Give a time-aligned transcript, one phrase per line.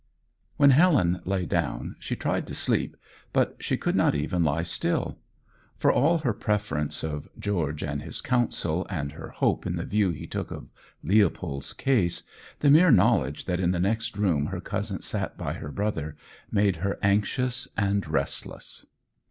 [0.57, 2.97] When Helen lay down, she tried to sleep,
[3.31, 5.19] but she could not even lie still.
[5.77, 10.09] For all her preference of George and his counsel, and her hope in the view
[10.09, 10.69] he took of
[11.03, 12.23] Leopold's case,
[12.61, 16.15] the mere knowledge that in the next room her cousin sat by her brother,
[16.49, 18.87] made her anxious and restless.